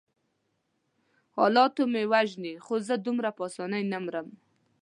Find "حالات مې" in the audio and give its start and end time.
1.37-2.03